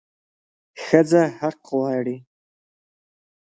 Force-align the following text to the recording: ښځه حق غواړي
ښځه 0.83 1.23
حق 1.39 1.59
غواړي 1.69 2.17